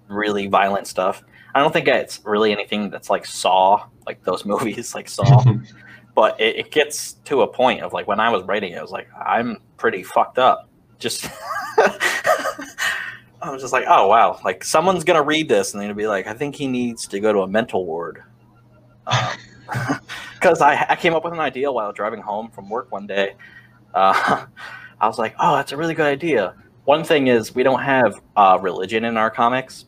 really 0.08 0.48
violent 0.48 0.88
stuff. 0.88 1.24
I 1.54 1.60
don't 1.60 1.72
think 1.72 1.88
it's 1.88 2.22
really 2.24 2.52
anything 2.52 2.90
that's 2.90 3.10
like 3.10 3.26
Saw, 3.26 3.86
like 4.06 4.24
those 4.24 4.46
movies, 4.54 4.96
like 4.96 5.10
Saw. 5.10 5.44
but 6.16 6.40
it, 6.40 6.58
it, 6.58 6.72
gets 6.72 7.14
to 7.26 7.42
a 7.42 7.48
point 7.48 7.82
of 7.82 7.94
like 7.94 8.08
when 8.08 8.20
I 8.20 8.30
was 8.30 8.44
writing 8.44 8.74
it, 8.74 8.78
I 8.78 8.82
was 8.82 8.92
like, 8.92 9.08
I'm 9.14 9.58
pretty 9.78 10.04
fucked 10.04 10.40
up. 10.40 10.68
Just 10.98 11.30
I 13.42 13.52
was 13.52 13.62
just 13.62 13.72
like, 13.72 13.86
oh 13.88 14.08
wow, 14.08 14.40
like 14.44 14.64
someone's 14.64 15.04
gonna 15.04 15.24
read 15.24 15.48
this 15.48 15.74
and 15.74 15.80
they're 15.80 15.88
gonna 15.88 15.96
be 15.96 16.08
like, 16.08 16.28
I 16.28 16.34
think 16.34 16.56
he 16.56 16.68
needs 16.68 17.08
to 17.08 17.20
go 17.20 17.32
to 17.32 17.40
a 17.42 17.48
mental 17.48 17.86
ward. 17.86 18.24
Because 20.34 20.62
um, 20.62 20.68
I, 20.68 20.88
I 20.90 20.96
came 20.96 21.14
up 21.14 21.24
with 21.24 21.34
an 21.34 21.40
idea 21.40 21.72
while 21.72 21.94
driving 21.94 22.22
home 22.22 22.50
from 22.50 22.70
work 22.70 22.92
one 22.92 23.08
day. 23.08 23.36
Uh, 23.94 24.46
I 25.02 25.08
was 25.08 25.18
like, 25.18 25.36
oh, 25.40 25.56
that's 25.56 25.72
a 25.72 25.78
really 25.78 25.94
good 25.94 26.06
idea. 26.06 26.56
One 26.86 27.04
thing 27.04 27.28
is 27.28 27.56
we 27.56 27.64
don't 27.64 27.82
have 27.82 28.20
uh, 28.36 28.58
religion 28.62 29.06
in 29.06 29.16
our 29.16 29.30
comics, 29.30 29.86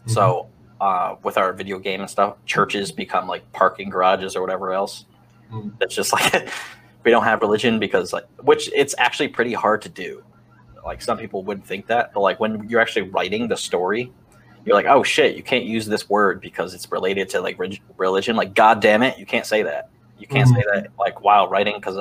mm-hmm. 0.00 0.10
so 0.10 0.48
uh, 0.80 1.16
with 1.22 1.36
our 1.38 1.52
video 1.52 1.78
game 1.78 2.00
and 2.00 2.10
stuff, 2.10 2.36
churches 2.44 2.92
become 2.92 3.26
like 3.26 3.50
parking 3.52 3.88
garages 3.88 4.36
or 4.36 4.40
whatever 4.40 4.72
else. 4.72 5.06
Mm. 5.52 5.72
It's 5.80 5.94
just 5.94 6.12
like 6.12 6.48
we 7.04 7.10
don't 7.10 7.24
have 7.24 7.40
religion 7.40 7.78
because 7.78 8.12
like, 8.12 8.26
which 8.42 8.70
it's 8.74 8.94
actually 8.98 9.28
pretty 9.28 9.52
hard 9.52 9.82
to 9.82 9.88
do 9.88 10.22
like 10.84 11.00
some 11.00 11.18
people 11.18 11.44
wouldn't 11.44 11.66
think 11.66 11.86
that, 11.86 12.12
but 12.12 12.20
like 12.20 12.40
when 12.40 12.68
you're 12.68 12.80
actually 12.80 13.02
writing 13.02 13.48
the 13.48 13.56
story, 13.56 14.12
you're 14.64 14.74
like, 14.74 14.86
oh 14.86 15.02
shit, 15.02 15.36
you 15.36 15.42
can't 15.42 15.64
use 15.64 15.86
this 15.86 16.08
word 16.08 16.40
because 16.40 16.74
it's 16.74 16.90
related 16.90 17.28
to 17.30 17.40
like 17.40 17.58
religion. 17.96 18.36
Like, 18.36 18.54
god 18.54 18.80
damn 18.80 19.02
it, 19.02 19.18
you 19.18 19.26
can't 19.26 19.46
say 19.46 19.62
that. 19.62 19.90
You 20.18 20.26
can't 20.26 20.48
mm-hmm. 20.48 20.56
say 20.56 20.80
that 20.80 20.88
like 20.98 21.22
while 21.22 21.48
writing 21.48 21.74
because 21.76 21.96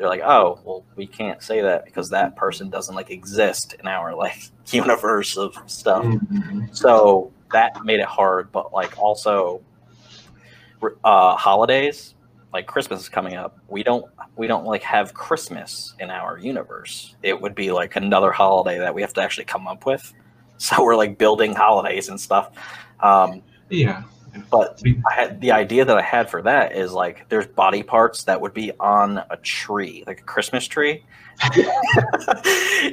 you're 0.00 0.08
like, 0.08 0.22
oh, 0.22 0.58
well, 0.64 0.84
we 0.96 1.06
can't 1.06 1.42
say 1.42 1.60
that 1.60 1.84
because 1.84 2.08
that 2.10 2.34
person 2.34 2.70
doesn't 2.70 2.94
like 2.94 3.10
exist 3.10 3.74
in 3.78 3.86
our 3.86 4.14
like 4.14 4.50
universe 4.72 5.36
of 5.36 5.54
stuff. 5.66 6.04
Mm-hmm. 6.04 6.66
So 6.72 7.32
that 7.52 7.84
made 7.84 8.00
it 8.00 8.06
hard, 8.06 8.50
but 8.50 8.72
like 8.72 8.98
also 8.98 9.62
uh, 11.04 11.36
holidays 11.36 12.14
like 12.52 12.66
Christmas 12.66 13.00
is 13.00 13.08
coming 13.08 13.34
up. 13.34 13.58
We 13.68 13.82
don't 13.82 14.06
we 14.36 14.46
don't 14.46 14.64
like 14.64 14.82
have 14.82 15.14
Christmas 15.14 15.94
in 16.00 16.10
our 16.10 16.38
universe. 16.38 17.14
It 17.22 17.40
would 17.40 17.54
be 17.54 17.70
like 17.70 17.96
another 17.96 18.32
holiday 18.32 18.78
that 18.78 18.94
we 18.94 19.02
have 19.02 19.12
to 19.14 19.22
actually 19.22 19.44
come 19.44 19.68
up 19.68 19.86
with. 19.86 20.12
So 20.62 20.84
we're 20.84 20.94
like 20.94 21.16
building 21.16 21.54
holidays 21.54 22.10
and 22.10 22.20
stuff. 22.20 22.50
Um, 23.00 23.40
yeah. 23.70 24.02
But 24.50 24.82
I 25.10 25.14
had 25.14 25.40
the 25.40 25.52
idea 25.52 25.84
that 25.84 25.96
I 25.96 26.02
had 26.02 26.30
for 26.30 26.42
that 26.42 26.76
is 26.76 26.92
like 26.92 27.28
there's 27.28 27.46
body 27.46 27.82
parts 27.82 28.24
that 28.24 28.40
would 28.40 28.54
be 28.54 28.72
on 28.78 29.18
a 29.30 29.36
tree, 29.42 30.04
like 30.06 30.20
a 30.20 30.24
Christmas 30.24 30.66
tree. 30.66 31.04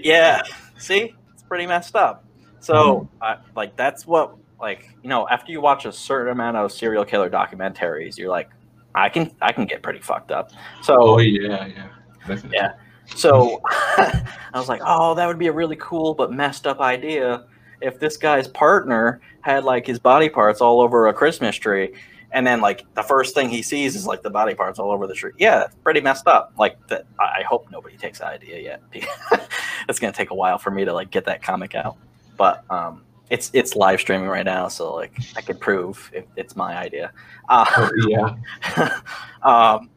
yeah. 0.04 0.42
See, 0.78 1.14
it's 1.34 1.44
pretty 1.44 1.66
messed 1.66 1.96
up. 1.96 2.26
So, 2.60 3.10
mm. 3.22 3.40
like 3.56 3.76
that's 3.76 4.06
what 4.08 4.36
like 4.60 4.90
you 5.04 5.10
know 5.10 5.28
after 5.30 5.52
you 5.52 5.62
watch 5.62 5.86
a 5.86 5.92
certain 5.92 6.32
amount 6.32 6.58
of 6.58 6.72
serial 6.72 7.06
killer 7.06 7.30
documentaries, 7.30 8.18
you're 8.18 8.30
like, 8.30 8.50
I 8.96 9.10
can 9.10 9.32
I 9.42 9.52
can 9.52 9.66
get 9.66 9.84
pretty 9.84 10.00
fucked 10.00 10.32
up. 10.32 10.52
So 10.82 10.96
oh 11.00 11.20
yeah 11.20 11.66
yeah 11.68 11.88
definitely. 12.28 12.52
yeah. 12.54 12.74
So 13.16 13.62
I 13.70 14.26
was 14.54 14.68
like, 14.68 14.82
oh, 14.86 15.16
that 15.16 15.28
would 15.28 15.40
be 15.40 15.48
a 15.48 15.54
really 15.54 15.78
cool 15.78 16.14
but 16.14 16.32
messed 16.32 16.68
up 16.68 16.80
idea 16.80 17.46
if 17.82 18.00
this 18.00 18.18
guy's 18.18 18.48
partner 18.48 19.22
had 19.42 19.64
like 19.64 19.86
his 19.86 20.00
body 20.00 20.30
parts 20.30 20.62
all 20.62 20.82
over 20.82 21.08
a 21.08 21.14
Christmas 21.14 21.56
tree. 21.56 21.94
And 22.34 22.46
then, 22.46 22.60
like 22.60 22.84
the 22.94 23.04
first 23.04 23.34
thing 23.34 23.50
he 23.50 23.62
sees 23.62 23.96
is 23.96 24.06
like 24.06 24.22
the 24.22 24.30
body 24.30 24.54
parts 24.54 24.80
all 24.80 24.92
over 24.92 25.08
the 25.08 25.14
tree. 25.14 25.32
Yeah, 25.38 25.68
pretty 25.84 26.02
messed 26.02 26.28
up. 26.28 26.54
Like 26.58 26.76
that. 26.88 27.06
I 27.20 27.44
hope 27.44 27.72
nobody 27.72 27.96
takes 27.96 28.20
that 28.20 28.28
idea 28.28 28.60
yet. 28.60 28.82
it's 29.88 29.98
gonna 29.98 30.12
take 30.12 30.32
a 30.32 30.36
while 30.36 30.58
for 30.58 30.70
me 30.70 30.84
to 30.84 30.94
like 30.94 31.10
get 31.10 31.24
that 31.26 31.42
comic 31.42 31.74
out. 31.74 31.96
But 32.36 32.70
um, 32.70 33.04
it's 33.30 33.50
it's 33.54 33.76
live 33.78 34.02
streaming 34.02 34.28
right 34.28 34.46
now, 34.46 34.68
so 34.68 34.94
like 34.94 35.18
I 35.38 35.42
could 35.42 35.60
prove 35.62 36.12
if 36.14 36.26
it's 36.36 36.56
my 36.58 36.78
idea. 36.78 37.14
Uh, 37.48 37.66
oh, 37.78 37.92
yeah. 38.08 39.00
um, 39.42 39.90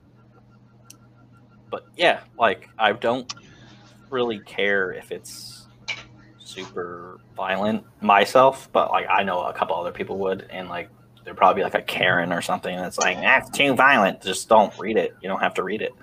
but 1.69 1.87
yeah, 1.97 2.21
like 2.39 2.69
I 2.79 2.93
don't 2.93 3.33
really 4.11 4.39
care 4.41 4.93
if 4.93 5.13
it's 5.13 5.60
super 6.55 7.21
violent 7.37 7.85
myself, 8.01 8.69
but 8.73 8.91
like 8.91 9.07
I 9.09 9.23
know 9.23 9.41
a 9.43 9.53
couple 9.53 9.77
other 9.77 9.93
people 9.93 10.19
would, 10.19 10.47
and 10.51 10.69
like 10.69 10.89
there'd 11.25 11.37
probably 11.37 11.63
like 11.63 11.75
a 11.75 11.83
Karen 11.83 12.33
or 12.33 12.43
something 12.43 12.77
that's 12.77 12.99
like 12.99 13.17
that's 13.19 13.51
too 13.51 13.75
violent. 13.75 14.23
Just 14.23 14.49
don't 14.49 14.77
read 14.79 14.97
it. 14.97 15.15
You 15.23 15.29
don't 15.29 15.41
have 15.41 15.55
to 15.55 15.63
read 15.63 15.83
it. 15.83 15.95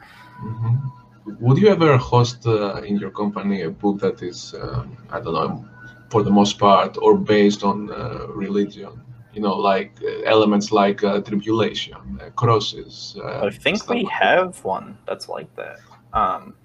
Mm-hmm. 0.41 1.45
Would 1.45 1.57
you 1.57 1.67
ever 1.67 1.97
host 1.97 2.47
uh, 2.47 2.81
in 2.81 2.97
your 2.97 3.11
company 3.11 3.63
a 3.63 3.69
book 3.69 3.99
that 3.99 4.21
is 4.21 4.55
um, 4.61 4.97
I 5.11 5.19
don't 5.19 5.33
know 5.33 5.65
for 6.09 6.23
the 6.23 6.31
most 6.31 6.57
part, 6.57 6.97
or 7.01 7.17
based 7.17 7.63
on 7.63 7.91
uh, 7.91 8.27
religion. 8.29 9.01
You 9.33 9.41
know, 9.41 9.55
like 9.55 9.91
uh, 10.03 10.21
elements 10.25 10.71
like 10.71 11.03
uh, 11.03 11.21
tribulation, 11.21 12.19
uh, 12.19 12.29
crosses. 12.31 13.15
Uh, 13.19 13.45
I 13.45 13.49
think 13.51 13.87
we 13.87 14.03
like 14.03 14.11
have 14.11 14.55
that. 14.55 14.65
one 14.65 14.97
that's 15.05 15.29
like 15.29 15.53
that. 15.55 15.79
Um, 16.13 16.55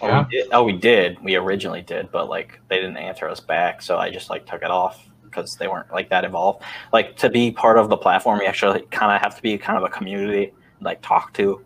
oh, 0.00 0.08
yeah. 0.08 0.26
we 0.30 0.48
oh, 0.52 0.62
we 0.64 0.72
did. 0.72 1.22
We 1.22 1.36
originally 1.36 1.82
did, 1.82 2.10
but 2.10 2.28
like 2.28 2.60
they 2.68 2.76
didn't 2.76 2.96
answer 2.96 3.28
us 3.28 3.40
back, 3.40 3.82
so 3.82 3.98
I 3.98 4.10
just 4.10 4.30
like 4.30 4.46
took 4.46 4.62
it 4.62 4.70
off 4.70 5.08
because 5.24 5.56
they 5.56 5.68
weren't 5.68 5.92
like 5.92 6.08
that 6.10 6.24
involved. 6.24 6.62
Like 6.92 7.16
to 7.16 7.28
be 7.28 7.50
part 7.50 7.78
of 7.78 7.88
the 7.88 7.96
platform, 7.96 8.40
you 8.40 8.46
actually 8.46 8.82
kind 8.90 9.12
of 9.12 9.20
have 9.20 9.36
to 9.36 9.42
be 9.42 9.58
kind 9.58 9.76
of 9.76 9.84
a 9.84 9.88
community, 9.88 10.52
like 10.80 11.02
talk 11.02 11.32
to 11.34 11.64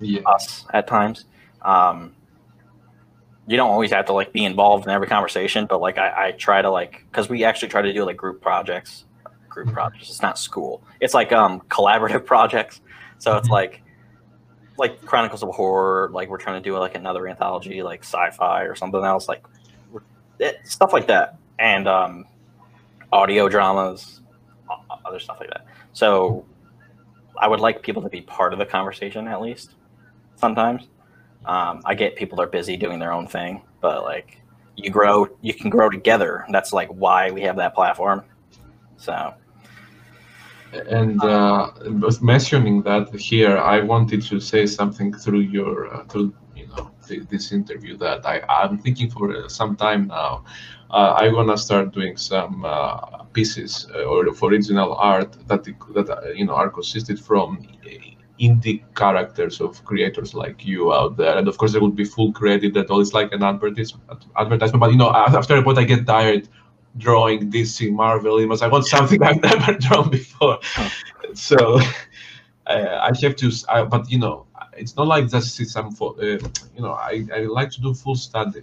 yeah. 0.00 0.20
us 0.26 0.64
at 0.72 0.86
times. 0.86 1.24
Um, 1.62 2.14
you 3.46 3.56
don't 3.56 3.70
always 3.70 3.90
have 3.90 4.06
to 4.06 4.12
like 4.12 4.32
be 4.32 4.44
involved 4.44 4.84
in 4.86 4.90
every 4.90 5.08
conversation, 5.08 5.66
but 5.66 5.80
like 5.80 5.98
I, 5.98 6.28
I 6.28 6.32
try 6.32 6.62
to 6.62 6.70
like 6.70 7.04
because 7.10 7.28
we 7.28 7.44
actually 7.44 7.68
try 7.68 7.82
to 7.82 7.92
do 7.92 8.04
like 8.04 8.16
group 8.16 8.40
projects, 8.40 9.04
group 9.48 9.66
mm-hmm. 9.66 9.74
projects. 9.74 10.08
It's 10.08 10.22
not 10.22 10.38
school. 10.38 10.82
It's 11.00 11.14
like 11.14 11.32
um 11.32 11.60
collaborative 11.62 12.24
projects. 12.26 12.80
So 13.18 13.36
it's 13.36 13.46
mm-hmm. 13.46 13.54
like 13.54 13.82
like 14.80 15.04
Chronicles 15.04 15.42
of 15.42 15.50
Horror. 15.50 16.10
Like 16.12 16.28
we're 16.28 16.38
trying 16.38 16.60
to 16.60 16.68
do 16.68 16.76
like 16.78 16.94
another 16.96 17.28
anthology, 17.28 17.82
like 17.82 18.02
sci-fi 18.02 18.62
or 18.62 18.74
something 18.74 19.04
else, 19.04 19.28
like 19.28 19.44
it, 20.38 20.58
stuff 20.64 20.92
like 20.92 21.06
that, 21.06 21.36
and 21.58 21.86
um, 21.86 22.24
audio 23.12 23.48
dramas, 23.48 24.22
other 25.04 25.20
stuff 25.20 25.38
like 25.38 25.50
that. 25.50 25.66
So 25.92 26.44
I 27.38 27.46
would 27.46 27.60
like 27.60 27.82
people 27.82 28.02
to 28.02 28.08
be 28.08 28.22
part 28.22 28.52
of 28.52 28.58
the 28.58 28.66
conversation 28.66 29.28
at 29.28 29.40
least 29.40 29.74
sometimes. 30.36 30.88
Um, 31.44 31.82
I 31.84 31.94
get 31.94 32.16
people 32.16 32.40
are 32.40 32.46
busy 32.46 32.76
doing 32.76 32.98
their 32.98 33.12
own 33.12 33.26
thing, 33.26 33.62
but 33.80 34.02
like 34.02 34.40
you 34.76 34.90
grow, 34.90 35.28
you 35.42 35.52
can 35.54 35.68
grow 35.70 35.90
together. 35.90 36.46
That's 36.50 36.72
like 36.72 36.88
why 36.88 37.30
we 37.30 37.42
have 37.42 37.56
that 37.56 37.74
platform. 37.74 38.24
So. 38.96 39.34
And 40.72 41.22
uh, 41.24 41.72
mentioning 42.20 42.82
that 42.82 43.12
here, 43.14 43.58
I 43.58 43.80
wanted 43.80 44.22
to 44.22 44.38
say 44.40 44.66
something 44.66 45.12
through 45.12 45.40
your 45.40 45.92
uh, 45.92 46.04
through 46.04 46.32
you 46.54 46.68
know 46.68 46.90
th- 47.06 47.26
this 47.28 47.50
interview 47.52 47.96
that 47.98 48.24
I 48.24 48.40
I'm 48.48 48.78
thinking 48.78 49.10
for 49.10 49.34
uh, 49.34 49.48
some 49.48 49.76
time 49.76 50.06
now. 50.06 50.44
Uh, 50.90 51.14
I 51.18 51.28
wanna 51.32 51.56
start 51.56 51.92
doing 51.92 52.16
some 52.16 52.64
uh, 52.64 53.24
pieces 53.32 53.86
uh, 53.94 54.04
or 54.04 54.26
original 54.28 54.94
art 54.94 55.32
that 55.48 55.64
that 55.64 56.34
you 56.36 56.46
know 56.46 56.54
are 56.54 56.70
consisted 56.70 57.18
from 57.18 57.66
indie 58.40 58.82
characters 58.94 59.60
of 59.60 59.84
creators 59.84 60.34
like 60.34 60.64
you 60.64 60.92
out 60.92 61.16
there. 61.16 61.36
And 61.36 61.48
of 61.48 61.58
course, 61.58 61.72
there 61.72 61.80
would 61.82 61.96
be 61.96 62.04
full 62.04 62.32
credit 62.32 62.74
that 62.74 62.90
all 62.90 63.00
is 63.00 63.12
like 63.12 63.32
an 63.32 63.42
advertisement. 63.42 64.24
Advertisement, 64.36 64.80
but 64.80 64.90
you 64.92 64.96
know, 64.98 65.10
after 65.10 65.56
a 65.56 65.62
point, 65.62 65.78
I 65.78 65.84
get 65.84 66.06
tired 66.06 66.48
drawing 66.96 67.50
DC 67.50 67.92
Marvel 67.92 68.38
images. 68.38 68.62
I 68.62 68.68
want 68.68 68.86
something 68.86 69.22
I've 69.28 69.42
never 69.42 69.74
drawn 69.74 70.10
before. 70.10 70.58
So 71.34 71.80
I 72.66 73.12
have 73.22 73.36
to. 73.36 73.52
I, 73.68 73.84
but 73.84 74.10
you 74.10 74.18
know, 74.18 74.46
it's 74.76 74.96
not 74.96 75.06
like 75.06 75.28
just 75.28 75.54
see 75.54 75.64
some. 75.64 75.96
Uh, 76.00 76.22
you 76.22 76.40
know, 76.78 76.92
I, 76.92 77.26
I 77.34 77.40
like 77.40 77.70
to 77.70 77.80
do 77.80 77.94
full 77.94 78.16
study 78.16 78.62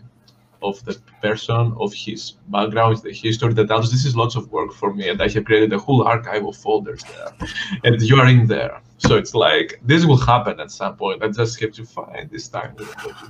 of 0.64 0.84
the 0.86 1.00
person, 1.22 1.76
of 1.80 1.94
his 1.94 2.32
background, 2.48 2.98
the 3.04 3.12
history, 3.12 3.54
the 3.54 3.66
titles. 3.66 3.92
This 3.92 4.06
is 4.06 4.16
lots 4.16 4.36
of 4.36 4.52
work 4.52 4.74
for 4.74 4.94
me, 4.94 5.10
and 5.10 5.22
I 5.22 5.30
have 5.30 5.46
created 5.46 5.74
a 5.74 5.80
whole 5.80 6.04
archive 6.04 6.46
of 6.46 6.56
folders 6.56 7.04
there, 7.04 7.50
and 7.84 8.02
you 8.02 8.16
are 8.18 8.28
in 8.28 8.48
there. 8.48 8.82
So 8.98 9.16
it's 9.16 9.36
like 9.36 9.80
this 9.84 10.06
will 10.06 10.18
happen 10.18 10.60
at 10.60 10.72
some 10.72 10.96
point. 10.96 11.24
I 11.24 11.28
just 11.28 11.60
have 11.62 11.74
to 11.74 11.86
find 11.86 12.30
this 12.32 12.48
time 12.48 12.76
to 12.78 12.86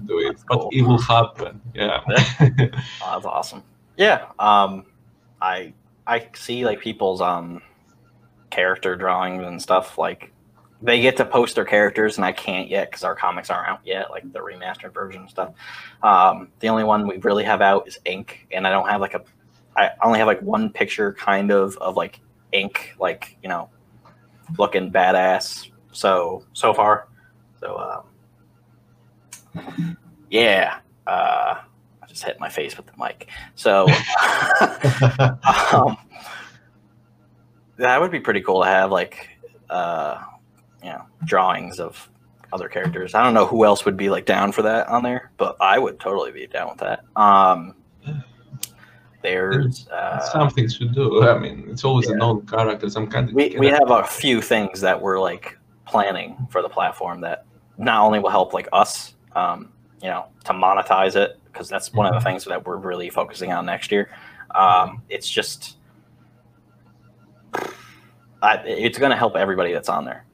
do 0.05 0.19
it, 0.19 0.37
but 0.47 0.69
it 0.71 0.83
will 0.83 1.01
happen. 1.01 1.61
Yeah, 1.73 2.01
oh, 2.09 3.11
that's 3.11 3.25
awesome. 3.25 3.63
Yeah, 3.97 4.27
um, 4.39 4.85
I 5.41 5.73
I 6.05 6.27
see 6.33 6.65
like 6.65 6.79
people's 6.79 7.21
um 7.21 7.61
character 8.49 8.95
drawings 8.95 9.45
and 9.45 9.61
stuff 9.61 9.97
like 9.97 10.31
they 10.81 11.01
get 11.01 11.17
to 11.17 11.25
post 11.25 11.55
their 11.55 11.65
characters 11.65 12.17
and 12.17 12.25
I 12.25 12.31
can't 12.31 12.69
yet 12.69 12.89
because 12.89 13.03
our 13.03 13.15
comics 13.15 13.49
aren't 13.49 13.67
out 13.67 13.81
yet, 13.83 14.11
like 14.11 14.31
the 14.31 14.39
remastered 14.39 14.93
version 14.93 15.21
and 15.21 15.29
stuff. 15.29 15.53
Um, 16.03 16.49
the 16.59 16.69
only 16.69 16.83
one 16.83 17.07
we 17.07 17.17
really 17.17 17.43
have 17.43 17.61
out 17.61 17.87
is 17.87 17.97
Ink, 18.05 18.47
and 18.51 18.67
I 18.67 18.69
don't 18.69 18.87
have 18.87 19.01
like 19.01 19.15
a, 19.15 19.23
I 19.75 19.91
only 20.03 20.19
have 20.19 20.27
like 20.27 20.41
one 20.41 20.69
picture 20.69 21.13
kind 21.13 21.51
of 21.51 21.75
of 21.77 21.95
like 21.95 22.19
Ink, 22.51 22.95
like 22.99 23.37
you 23.41 23.49
know, 23.49 23.69
looking 24.57 24.91
badass. 24.91 25.69
So 25.91 26.43
so 26.53 26.73
far, 26.73 27.07
so 27.59 28.03
um, 29.55 29.97
yeah, 30.29 30.79
uh, 31.07 31.36
just 32.17 32.25
hit 32.25 32.39
my 32.39 32.49
face 32.49 32.75
with 32.77 32.85
the 32.87 32.93
mic. 32.97 33.29
So 33.55 33.85
um, 35.73 35.97
that 37.77 38.01
would 38.01 38.11
be 38.11 38.19
pretty 38.19 38.41
cool 38.41 38.63
to 38.63 38.67
have 38.67 38.91
like. 38.91 39.29
Uh, 39.69 40.23
you 40.83 40.89
know 40.89 41.03
drawings 41.25 41.79
of 41.79 42.09
other 42.53 42.69
characters. 42.69 43.13
I 43.13 43.23
don't 43.23 43.33
know 43.33 43.45
who 43.45 43.65
else 43.65 43.85
would 43.85 43.97
be 43.97 44.09
like 44.09 44.25
down 44.25 44.51
for 44.51 44.61
that 44.61 44.87
on 44.87 45.03
there, 45.03 45.31
but 45.37 45.57
I 45.59 45.77
would 45.79 45.99
totally 45.99 46.31
be 46.31 46.47
down 46.47 46.69
with 46.69 46.77
that. 46.77 47.03
Um, 47.15 47.75
there's 49.21 49.87
uh, 49.89 50.19
something 50.31 50.69
to 50.69 50.87
do. 50.87 51.27
I 51.27 51.37
mean, 51.37 51.67
it's 51.69 51.83
always 51.83 52.07
yeah. 52.07 52.15
a 52.15 52.17
known 52.17 52.45
character. 52.45 52.89
Some 52.89 53.07
kind 53.07 53.29
of 53.29 53.35
we 53.35 53.57
we 53.59 53.67
have 53.67 53.89
a 53.89 54.03
few 54.05 54.41
things 54.41 54.79
that 54.81 55.01
we're 55.01 55.19
like 55.19 55.57
planning 55.85 56.47
for 56.49 56.61
the 56.61 56.69
platform 56.69 57.21
that 57.21 57.45
not 57.77 58.05
only 58.05 58.19
will 58.19 58.29
help 58.29 58.53
like 58.53 58.69
us, 58.71 59.15
um, 59.35 59.73
you 60.01 60.07
know, 60.07 60.27
to 60.45 60.53
monetize 60.53 61.15
it 61.15 61.39
because 61.57 61.69
that's 61.69 61.91
one 61.93 62.05
of 62.05 62.13
the 62.13 62.21
things 62.21 62.45
that 62.45 62.65
we're 62.65 62.77
really 62.77 63.09
focusing 63.09 63.51
on 63.51 63.65
next 63.65 63.91
year. 63.91 64.09
Um, 64.53 65.01
it's 65.09 65.29
just 65.29 65.77
I, 68.41 68.57
it's 68.65 68.97
going 68.97 69.09
to 69.09 69.17
help 69.17 69.35
everybody 69.35 69.73
that's 69.73 69.89
on 69.89 70.05
there 70.05 70.27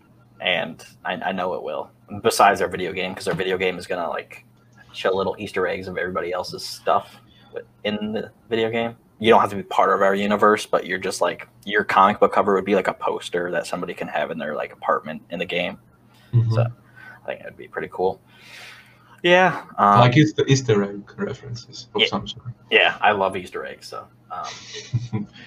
and 0.44 0.86
I, 1.06 1.14
I 1.14 1.32
know 1.32 1.54
it 1.54 1.64
will. 1.64 1.90
Besides 2.22 2.62
our 2.62 2.68
video 2.68 2.92
game, 2.92 3.14
because 3.14 3.28
our 3.28 3.34
video 3.34 3.58
game 3.58 3.78
is 3.78 3.88
gonna 3.88 4.08
like 4.08 4.46
show 4.92 5.12
little 5.12 5.36
Easter 5.40 5.66
eggs 5.66 5.88
of 5.88 5.98
everybody 5.98 6.32
else's 6.32 6.64
stuff 6.64 7.18
in 7.84 8.12
the 8.12 8.32
video 8.50 8.70
game. 8.70 8.96
You 9.20 9.30
don't 9.30 9.40
have 9.40 9.50
to 9.52 9.56
be 9.56 9.64
part 9.64 9.96
of 9.96 10.02
our 10.02 10.14
universe, 10.14 10.66
but 10.66 10.86
you're 10.86 11.00
just 11.00 11.22
like 11.22 11.48
your 11.66 11.84
comic 11.84 12.20
book 12.20 12.34
cover 12.34 12.54
would 12.54 12.66
be 12.66 12.76
like 12.76 12.90
a 12.90 12.94
poster 12.94 13.50
that 13.52 13.66
somebody 13.66 13.94
can 13.94 14.08
have 14.10 14.32
in 14.32 14.38
their 14.38 14.54
like 14.54 14.74
apartment 14.74 15.22
in 15.30 15.40
the 15.40 15.46
game. 15.46 15.78
Mm-hmm. 16.34 16.54
So 16.54 16.62
I 16.62 17.26
think 17.26 17.42
it'd 17.42 17.58
be 17.58 17.70
pretty 17.70 17.90
cool. 17.92 18.20
Yeah, 19.24 19.64
um, 19.78 20.00
like 20.00 20.18
it's 20.18 20.34
the 20.34 20.46
Easter 20.46 20.84
egg 20.84 21.10
references 21.18 21.88
of 21.96 22.02
yeah, 22.02 22.08
some 22.08 22.28
sort. 22.28 22.46
Yeah, 22.70 22.98
I 23.02 23.12
love 23.12 23.36
Easter 23.38 23.66
eggs. 23.66 23.88
So 23.88 24.06
um, 24.32 25.28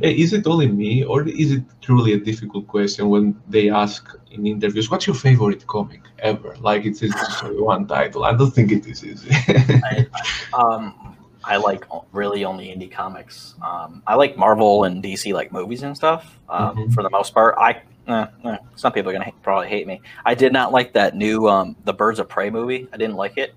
Is 0.00 0.32
it 0.32 0.46
only 0.46 0.68
me, 0.68 1.04
or 1.04 1.28
is 1.28 1.52
it 1.52 1.62
truly 1.80 2.12
a 2.14 2.18
difficult 2.18 2.66
question 2.66 3.08
when 3.08 3.40
they 3.48 3.70
ask 3.70 4.08
in 4.30 4.46
interviews, 4.46 4.90
"What's 4.90 5.06
your 5.06 5.14
favorite 5.14 5.66
comic 5.66 6.00
ever?" 6.18 6.56
Like 6.60 6.84
it's 6.84 7.00
just 7.00 7.44
one 7.44 7.86
title. 7.86 8.24
I 8.24 8.34
don't 8.34 8.50
think 8.50 8.72
it 8.72 8.86
is 8.86 9.04
easy. 9.04 9.28
I, 9.32 10.06
um, 10.54 11.16
I 11.44 11.56
like 11.56 11.84
really 12.12 12.44
only 12.44 12.66
indie 12.68 12.90
comics. 12.90 13.54
Um, 13.62 14.02
I 14.06 14.14
like 14.14 14.36
Marvel 14.36 14.84
and 14.84 15.02
DC 15.02 15.32
like 15.32 15.52
movies 15.52 15.82
and 15.82 15.96
stuff. 15.96 16.38
Um, 16.48 16.76
mm-hmm. 16.76 16.90
For 16.92 17.02
the 17.02 17.10
most 17.10 17.32
part, 17.32 17.54
I 17.58 17.82
eh, 18.08 18.26
eh, 18.44 18.56
some 18.74 18.92
people 18.92 19.10
are 19.10 19.12
gonna 19.12 19.24
hate, 19.24 19.42
probably 19.42 19.68
hate 19.68 19.86
me. 19.86 20.00
I 20.24 20.34
did 20.34 20.52
not 20.52 20.72
like 20.72 20.92
that 20.94 21.16
new 21.16 21.48
um, 21.48 21.76
the 21.84 21.92
Birds 21.92 22.18
of 22.18 22.28
Prey 22.28 22.50
movie. 22.50 22.88
I 22.92 22.96
didn't 22.96 23.16
like 23.16 23.36
it. 23.36 23.54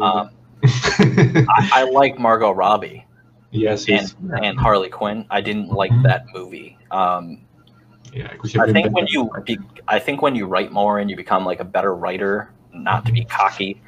Um, 0.00 0.30
I, 0.64 1.70
I 1.72 1.90
like 1.90 2.18
Margot 2.18 2.50
Robbie. 2.50 3.06
Yes, 3.52 3.88
and, 3.88 4.14
and 4.42 4.58
Harley 4.58 4.88
Quinn. 4.88 5.26
I 5.28 5.40
didn't 5.40 5.68
like 5.68 5.90
mm-hmm. 5.90 6.02
that 6.04 6.26
movie. 6.32 6.78
Um, 6.90 7.40
yeah, 8.12 8.32
I 8.58 8.72
think 8.72 8.94
when 8.94 9.06
you, 9.06 9.30
be, 9.44 9.58
I 9.88 9.98
think 9.98 10.22
when 10.22 10.34
you 10.34 10.46
write 10.46 10.72
more 10.72 10.98
and 10.98 11.10
you 11.10 11.16
become 11.16 11.44
like 11.44 11.60
a 11.60 11.64
better 11.64 11.94
writer, 11.94 12.52
not 12.72 13.06
to 13.06 13.12
be 13.12 13.24
cocky, 13.24 13.80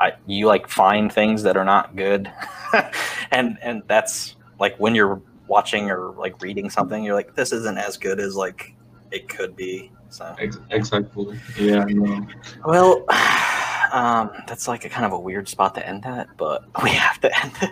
I, 0.00 0.14
you 0.26 0.46
like 0.46 0.68
find 0.68 1.12
things 1.12 1.42
that 1.42 1.56
are 1.56 1.64
not 1.64 1.96
good, 1.96 2.30
and 3.30 3.58
and 3.60 3.82
that's 3.86 4.36
like 4.58 4.76
when 4.78 4.94
you're 4.94 5.20
watching 5.46 5.90
or 5.90 6.12
like 6.12 6.40
reading 6.40 6.70
something, 6.70 7.04
you're 7.04 7.14
like, 7.14 7.34
this 7.34 7.52
isn't 7.52 7.76
as 7.76 7.98
good 7.98 8.20
as 8.20 8.36
like 8.36 8.74
it 9.10 9.28
could 9.28 9.56
be. 9.56 9.92
So 10.08 10.34
exactly, 10.38 11.38
yeah. 11.58 11.84
No. 11.84 12.26
Well, 12.64 13.04
um, 13.92 14.30
that's 14.46 14.66
like 14.66 14.84
a 14.84 14.88
kind 14.88 15.06
of 15.06 15.12
a 15.12 15.18
weird 15.18 15.48
spot 15.48 15.74
to 15.76 15.86
end 15.86 16.04
at, 16.06 16.28
but 16.36 16.64
we 16.82 16.90
have 16.90 17.20
to 17.20 17.44
end 17.44 17.52
it. 17.62 17.70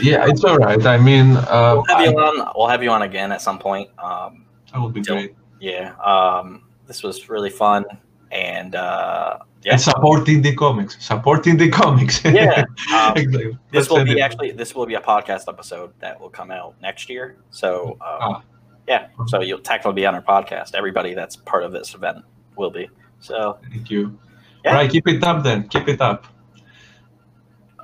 Yeah, 0.00 0.28
it's 0.28 0.44
all 0.44 0.58
right. 0.58 0.84
I 0.84 0.98
mean, 0.98 1.36
uh, 1.36 1.74
we'll 1.76 1.96
have 1.96 2.10
you 2.10 2.18
on. 2.18 2.52
We'll 2.56 2.68
have 2.68 2.82
you 2.82 2.90
on 2.90 3.02
again 3.02 3.30
at 3.30 3.40
some 3.40 3.58
point. 3.58 3.88
Um, 3.98 4.46
that 4.72 4.80
would 4.80 4.94
be 4.94 5.00
great. 5.00 5.34
Yeah. 5.60 5.94
Um, 5.96 6.64
this 6.86 7.02
was 7.02 7.28
really 7.28 7.50
fun, 7.50 7.84
and 8.32 8.74
uh, 8.74 9.38
yeah. 9.62 9.72
And 9.72 9.80
supporting 9.80 10.42
the 10.42 10.54
comics, 10.54 10.96
supporting 11.04 11.56
the 11.56 11.68
comics. 11.68 12.24
yeah. 12.24 12.64
Um, 12.94 13.12
exactly. 13.16 13.58
This 13.70 13.90
will 13.90 14.04
be 14.04 14.20
actually 14.20 14.52
this 14.52 14.74
will 14.74 14.86
be 14.86 14.94
a 14.94 15.00
podcast 15.00 15.44
episode 15.48 15.92
that 16.00 16.20
will 16.20 16.30
come 16.30 16.50
out 16.50 16.74
next 16.80 17.08
year. 17.08 17.36
So 17.50 17.92
um, 17.92 17.98
ah. 18.00 18.42
Yeah, 18.88 19.08
so 19.26 19.40
you'll 19.40 19.60
technically 19.60 19.94
be 19.94 20.06
on 20.06 20.14
our 20.14 20.22
podcast. 20.22 20.74
Everybody 20.74 21.14
that's 21.14 21.36
part 21.36 21.64
of 21.64 21.72
this 21.72 21.94
event 21.94 22.24
will 22.56 22.70
be. 22.70 22.88
So 23.20 23.58
thank 23.70 23.90
you. 23.90 24.18
Yeah. 24.64 24.70
All 24.70 24.76
right, 24.76 24.90
keep 24.90 25.06
it 25.08 25.22
up 25.22 25.42
then. 25.42 25.68
Keep 25.68 25.88
it 25.88 26.00
up. 26.00 26.26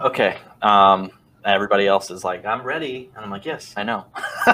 Okay. 0.01 0.37
Um, 0.63 1.11
everybody 1.45 1.87
else 1.87 2.11
is 2.11 2.25
like, 2.25 2.45
I'm 2.45 2.63
ready. 2.63 3.11
And 3.15 3.25
I'm 3.25 3.31
like, 3.31 3.45
yes, 3.45 3.73
I 3.77 3.85
know. 3.85 4.05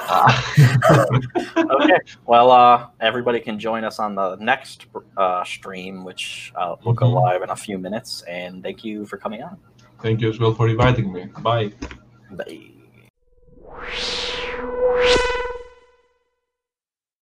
okay. 1.75 1.99
Well, 2.27 2.51
uh, 2.51 2.89
everybody 3.01 3.41
can 3.41 3.59
join 3.59 3.85
us 3.85 3.99
on 3.99 4.15
the 4.15 4.37
next 4.37 4.87
uh, 5.17 5.43
stream, 5.45 6.05
which 6.05 6.53
uh, 6.55 6.77
will 6.85 6.93
go 6.93 7.07
mm-hmm. 7.07 7.17
live 7.17 7.43
in 7.43 7.51
a 7.51 7.57
few 7.57 7.79
minutes. 7.79 8.23
And 8.23 8.63
thank 8.63 8.85
you 8.85 9.07
for 9.07 9.17
coming 9.17 9.43
on. 9.43 9.59
Thank 10.01 10.21
you 10.21 10.29
as 10.31 10.39
well 10.39 10.55
for 10.55 10.69
inviting 10.69 11.13
me. 11.13 11.27
Bye. 11.41 11.73
Bye. 12.31 12.71